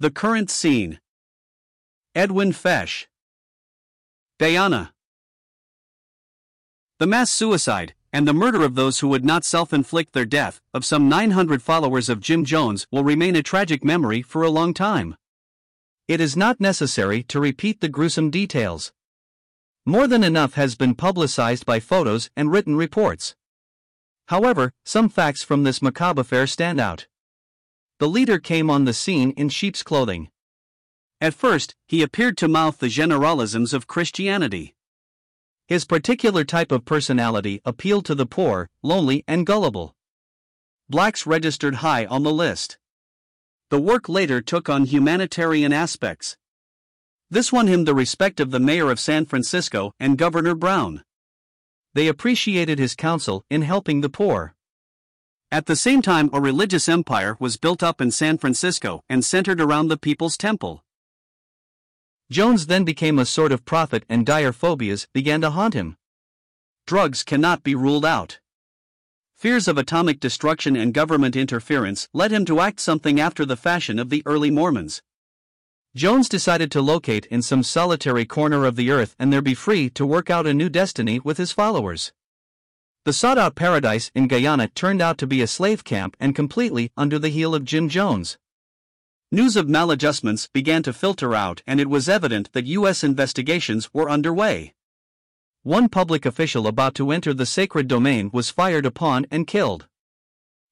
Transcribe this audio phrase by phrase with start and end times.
[0.00, 1.00] The current scene.
[2.14, 3.06] Edwin Fesch.
[4.38, 4.92] Diana.
[7.00, 10.60] The mass suicide, and the murder of those who would not self inflict their death,
[10.72, 14.72] of some 900 followers of Jim Jones will remain a tragic memory for a long
[14.72, 15.16] time.
[16.06, 18.92] It is not necessary to repeat the gruesome details.
[19.84, 23.34] More than enough has been publicized by photos and written reports.
[24.28, 27.08] However, some facts from this macabre affair stand out.
[27.98, 30.30] The leader came on the scene in sheep's clothing.
[31.20, 34.76] At first, he appeared to mouth the generalisms of Christianity.
[35.66, 39.96] His particular type of personality appealed to the poor, lonely, and gullible.
[40.88, 42.78] Blacks registered high on the list.
[43.70, 46.36] The work later took on humanitarian aspects.
[47.30, 51.02] This won him the respect of the mayor of San Francisco and Governor Brown.
[51.94, 54.54] They appreciated his counsel in helping the poor.
[55.50, 59.62] At the same time, a religious empire was built up in San Francisco and centered
[59.62, 60.84] around the People's Temple.
[62.30, 65.96] Jones then became a sort of prophet and dire phobias began to haunt him.
[66.86, 68.40] Drugs cannot be ruled out.
[69.38, 73.98] Fears of atomic destruction and government interference led him to act something after the fashion
[73.98, 75.00] of the early Mormons.
[75.96, 79.88] Jones decided to locate in some solitary corner of the earth and there be free
[79.90, 82.12] to work out a new destiny with his followers.
[83.08, 86.92] The sought out paradise in Guyana turned out to be a slave camp and completely
[86.94, 88.36] under the heel of Jim Jones.
[89.32, 93.02] News of maladjustments began to filter out, and it was evident that U.S.
[93.02, 94.74] investigations were underway.
[95.62, 99.88] One public official about to enter the sacred domain was fired upon and killed.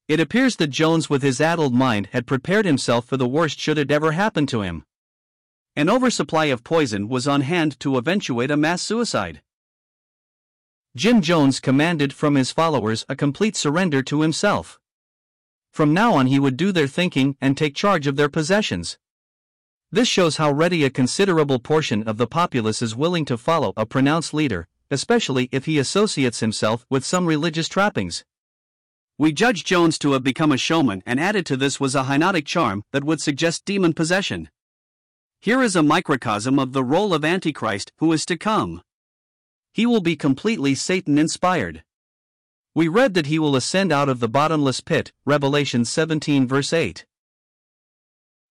[0.06, 3.78] It appears that Jones, with his addled mind, had prepared himself for the worst should
[3.78, 4.84] it ever happen to him.
[5.74, 9.40] An oversupply of poison was on hand to eventuate a mass suicide.
[10.96, 14.80] Jim Jones commanded from his followers a complete surrender to himself.
[15.70, 18.96] From now on, he would do their thinking and take charge of their possessions.
[19.92, 23.84] This shows how ready a considerable portion of the populace is willing to follow a
[23.84, 28.24] pronounced leader, especially if he associates himself with some religious trappings.
[29.18, 32.46] We judge Jones to have become a showman, and added to this was a hypnotic
[32.46, 34.48] charm that would suggest demon possession.
[35.42, 38.80] Here is a microcosm of the role of Antichrist who is to come.
[39.76, 41.84] He will be completely Satan inspired.
[42.74, 47.04] We read that he will ascend out of the bottomless pit, Revelation 17 verse 8.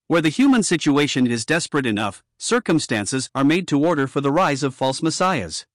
[0.05, 4.61] Where the human situation is desperate enough, circumstances are made to order for the rise
[4.61, 5.65] of false messiahs.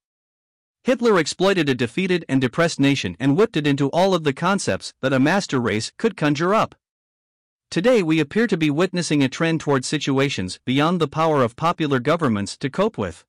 [0.85, 4.95] Hitler exploited a defeated and depressed nation and whipped it into all of the concepts
[5.03, 6.77] that a master race could conjure up.
[7.73, 11.99] Today we appear to be witnessing a trend toward situations beyond the power of popular
[11.99, 13.25] governments to cope with.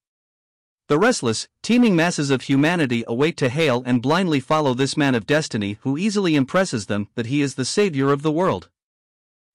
[0.92, 5.26] The restless, teeming masses of humanity await to hail and blindly follow this man of
[5.26, 8.68] destiny who easily impresses them that he is the Savior of the world.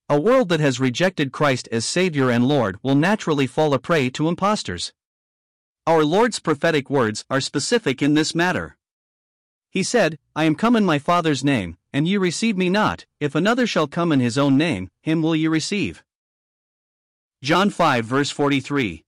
[0.09, 4.09] A world that has rejected Christ as Savior and Lord will naturally fall a prey
[4.13, 4.95] to impostors.
[5.87, 8.79] Our Lord's prophetic words are specific in this matter.
[9.69, 13.35] He said, I am come in my Father's name, and ye receive me not, if
[13.35, 16.03] another shall come in his own name, him will ye receive.
[17.43, 19.05] John 5 verse 43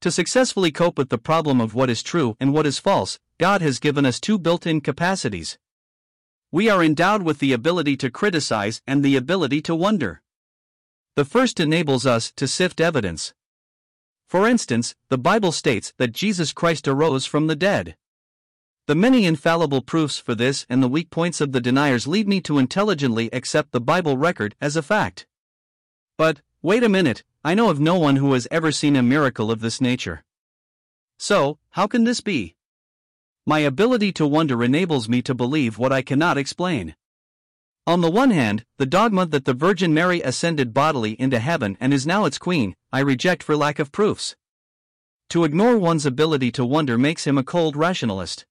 [0.00, 3.62] to successfully cope with the problem of what is true and what is false, God
[3.62, 5.58] has given us two built in capacities.
[6.52, 10.22] We are endowed with the ability to criticize and the ability to wonder.
[11.16, 13.34] The first enables us to sift evidence.
[14.28, 17.96] For instance, the Bible states that Jesus Christ arose from the dead.
[18.86, 22.40] The many infallible proofs for this and the weak points of the deniers lead me
[22.42, 25.26] to intelligently accept the Bible record as a fact.
[26.16, 29.52] But, wait a minute, I know of no one who has ever seen a miracle
[29.52, 30.24] of this nature.
[31.16, 32.56] So, how can this be?
[33.46, 36.96] My ability to wonder enables me to believe what I cannot explain.
[37.86, 41.94] On the one hand, the dogma that the Virgin Mary ascended bodily into heaven and
[41.94, 44.34] is now its queen, I reject for lack of proofs.
[45.28, 48.44] To ignore one's ability to wonder makes him a cold rationalist.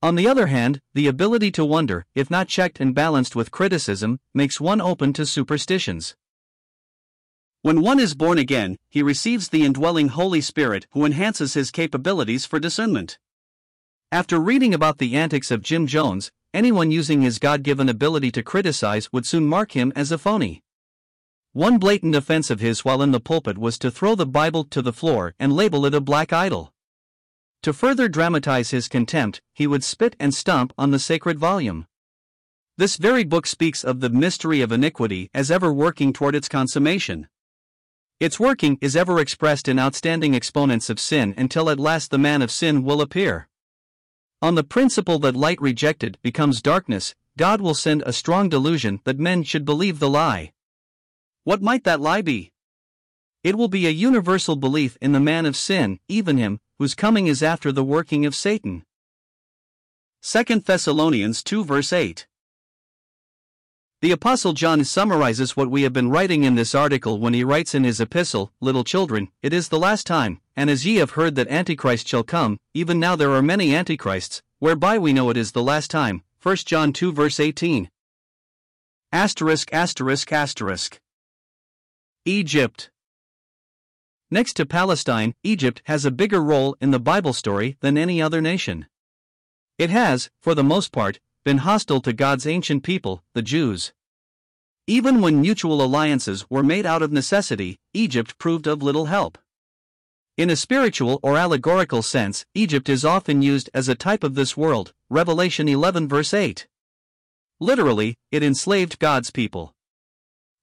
[0.00, 4.18] On the other hand, the ability to wonder, if not checked and balanced with criticism,
[4.32, 6.16] makes one open to superstitions.
[7.68, 12.46] When one is born again, he receives the indwelling Holy Spirit who enhances his capabilities
[12.46, 13.18] for discernment.
[14.10, 18.42] After reading about the antics of Jim Jones, anyone using his God given ability to
[18.42, 20.62] criticize would soon mark him as a phony.
[21.52, 24.80] One blatant offense of his while in the pulpit was to throw the Bible to
[24.80, 26.72] the floor and label it a black idol.
[27.64, 31.86] To further dramatize his contempt, he would spit and stomp on the sacred volume.
[32.78, 37.28] This very book speaks of the mystery of iniquity as ever working toward its consummation.
[38.20, 42.42] Its working is ever expressed in outstanding exponents of sin until at last the man
[42.42, 43.48] of sin will appear.
[44.42, 49.18] On the principle that light rejected becomes darkness, God will send a strong delusion that
[49.18, 50.52] men should believe the lie.
[51.44, 52.52] What might that lie be?
[53.44, 57.28] It will be a universal belief in the man of sin, even him, whose coming
[57.28, 58.84] is after the working of Satan.
[60.22, 62.27] 2 Thessalonians 2 verse 8.
[64.00, 67.74] The Apostle John summarizes what we have been writing in this article when he writes
[67.74, 71.34] in his epistle, Little children, it is the last time, and as ye have heard
[71.34, 75.50] that Antichrist shall come, even now there are many Antichrists, whereby we know it is
[75.50, 76.22] the last time.
[76.40, 77.90] 1 John 2 verse 18.
[79.10, 81.00] Asterisk asterisk asterisk.
[82.24, 82.90] Egypt.
[84.30, 88.40] Next to Palestine, Egypt has a bigger role in the Bible story than any other
[88.40, 88.86] nation.
[89.76, 91.18] It has, for the most part,
[91.48, 93.94] been hostile to God's ancient people, the Jews.
[94.86, 99.38] Even when mutual alliances were made out of necessity, Egypt proved of little help.
[100.36, 104.58] In a spiritual or allegorical sense, Egypt is often used as a type of this
[104.58, 106.68] world, Revelation 11 verse 8.
[107.60, 109.74] Literally, it enslaved God's people.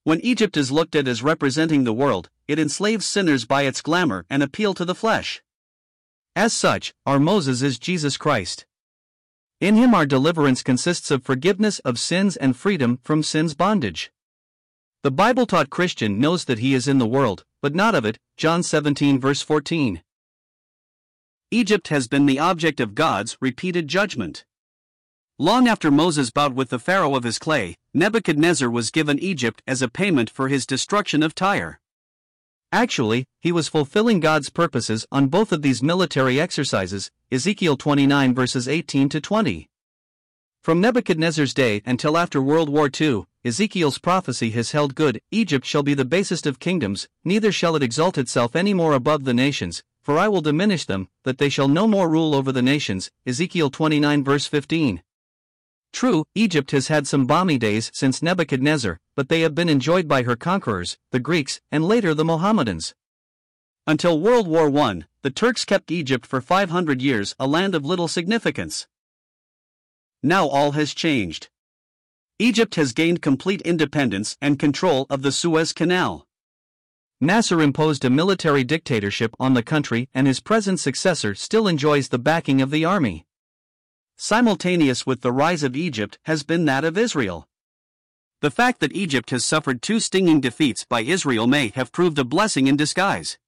[0.04, 4.24] When Egypt is looked at as representing the world, it enslaves sinners by its glamour
[4.30, 5.42] and appeal to the flesh.
[6.36, 8.68] As such, our Moses is Jesus Christ.
[9.62, 14.12] In him, our deliverance consists of forgiveness of sins and freedom from sin's bondage.
[15.04, 18.20] The Bible taught Christian knows that he is in the world, but not of it.
[18.36, 20.02] John 17, verse 14.
[21.52, 24.44] Egypt has been the object of God's repeated judgment.
[25.40, 29.82] Long after Moses bowed with the Pharaoh of his clay, Nebuchadnezzar was given Egypt as
[29.82, 31.80] a payment for his destruction of Tyre.
[32.72, 38.68] Actually, he was fulfilling God's purposes on both of these military exercises, Ezekiel 29 verses
[38.68, 39.68] 18 to 20.
[40.62, 45.82] From Nebuchadnezzar's day until after World War II, Ezekiel's prophecy has held good Egypt shall
[45.82, 49.82] be the basest of kingdoms, neither shall it exalt itself any more above the nations,
[50.04, 53.10] for I will diminish them, that they shall no more rule over the nations.
[53.26, 55.02] Ezekiel 29 verse 15.
[55.92, 60.22] True, Egypt has had some balmy days since Nebuchadnezzar, but they have been enjoyed by
[60.22, 62.94] her conquerors, the Greeks, and later the Mohammedans.
[63.88, 68.08] Until World War I, the Turks kept Egypt for 500 years a land of little
[68.08, 68.86] significance.
[70.22, 71.50] Now all has changed.
[72.38, 76.28] Egypt has gained complete independence and control of the Suez Canal.
[77.20, 82.20] Nasser imposed a military dictatorship on the country, and his present successor still enjoys the
[82.20, 83.26] backing of the army.
[84.18, 87.48] Simultaneous with the rise of Egypt has been that of Israel.
[88.42, 92.24] The fact that Egypt has suffered two stinging defeats by Israel may have proved a
[92.24, 93.40] blessing in disguise.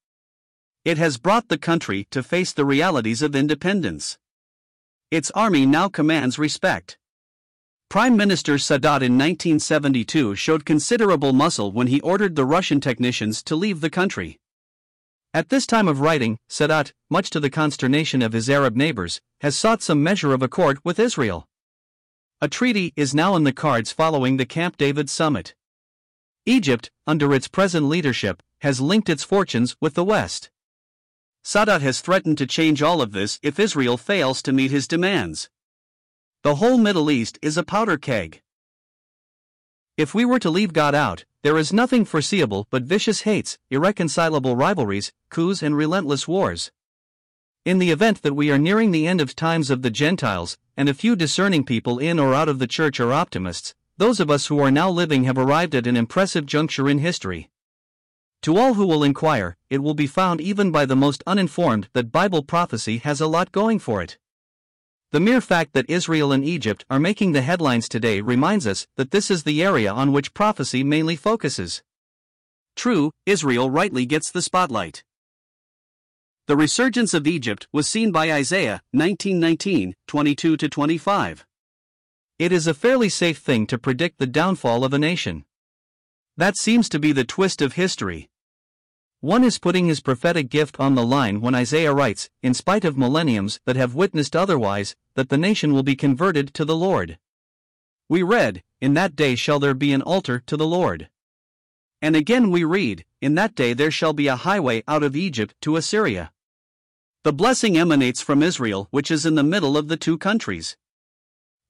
[0.87, 4.17] It has brought the country to face the realities of independence.
[5.11, 6.97] Its army now commands respect.
[7.89, 13.55] Prime Minister Sadat in 1972 showed considerable muscle when he ordered the Russian technicians to
[13.57, 14.39] leave the country.
[15.33, 19.57] At this time of writing, Sadat, much to the consternation of his Arab neighbors, has
[19.57, 21.49] sought some measure of accord with Israel.
[22.39, 25.53] A treaty is now in the cards following the Camp David summit.
[26.45, 30.49] Egypt, under its present leadership, has linked its fortunes with the West.
[31.47, 35.49] Sadat has threatened to change all of this if Israel fails to meet his demands.
[36.43, 38.41] The whole Middle East is a powder keg.
[39.95, 44.57] If we were to leave God out, there is nothing foreseeable but vicious hates, irreconcilable
[44.57, 46.69] rivalries, coups, and relentless wars.
[47.63, 50.89] In the event that we are nearing the end of times of the Gentiles, and
[50.89, 54.47] a few discerning people in or out of the church are optimists, those of us
[54.47, 57.49] who are now living have arrived at an impressive juncture in history.
[58.43, 62.11] To all who will inquire, it will be found even by the most uninformed that
[62.11, 64.17] Bible prophecy has a lot going for it.
[65.11, 69.11] The mere fact that Israel and Egypt are making the headlines today reminds us that
[69.11, 71.81] this is the area on which prophecy mainly focuses.
[72.75, 75.03] True, Israel rightly gets the spotlight.
[76.47, 81.45] The resurgence of Egypt was seen by Isaiah 1919 22 25.
[82.39, 85.43] It is a fairly safe thing to predict the downfall of a nation.
[86.37, 88.29] That seems to be the twist of history.
[89.21, 92.95] One is putting his prophetic gift on the line when Isaiah writes, in spite of
[92.95, 97.17] millenniums that have witnessed otherwise, that the nation will be converted to the Lord.
[98.07, 101.09] We read, In that day shall there be an altar to the Lord.
[102.03, 105.55] And again we read, In that day there shall be a highway out of Egypt
[105.61, 106.31] to Assyria.
[107.23, 110.77] The blessing emanates from Israel, which is in the middle of the two countries.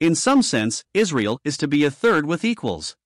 [0.02, 2.98] In some sense, Israel is to be a third with equals.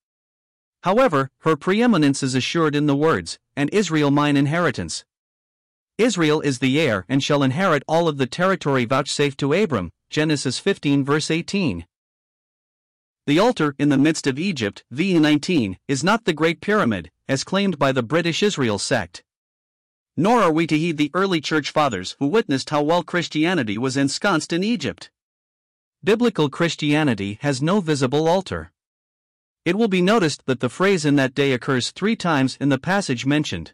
[0.84, 5.06] However, her preeminence is assured in the words, and Israel mine inheritance.
[5.98, 9.92] Israel is the heir and shall inherit all of the territory vouchsafed to Abram.
[10.10, 11.86] Genesis 15 verse 18.
[13.28, 17.44] The altar in the midst of Egypt, v 19, is not the Great Pyramid, as
[17.44, 19.24] claimed by the British Israel sect.
[20.18, 23.96] Nor are we to heed the early church fathers who witnessed how well Christianity was
[23.96, 25.12] ensconced in Egypt.
[26.04, 28.71] Biblical Christianity has no visible altar.
[29.64, 32.80] It will be noticed that the phrase in that day occurs three times in the
[32.80, 33.74] passage mentioned.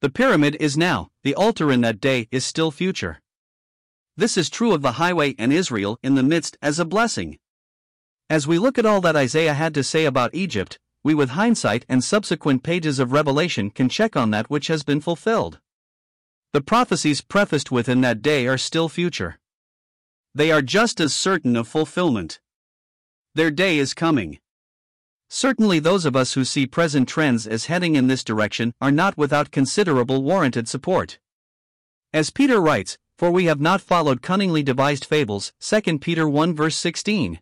[0.00, 3.20] The pyramid is now, the altar in that day is still future.
[4.16, 7.38] This is true of the highway and Israel in the midst as a blessing.
[8.30, 11.84] As we look at all that Isaiah had to say about Egypt, we with hindsight
[11.88, 15.60] and subsequent pages of Revelation can check on that which has been fulfilled.
[16.54, 19.38] The prophecies prefaced within that day are still future.
[20.34, 22.40] They are just as certain of fulfillment.
[23.34, 24.38] Their day is coming.
[25.28, 29.18] Certainly, those of us who see present trends as heading in this direction are not
[29.18, 31.18] without considerable warranted support.
[32.12, 36.76] As Peter writes, For we have not followed cunningly devised fables, 2 Peter 1 verse
[36.76, 37.40] 16.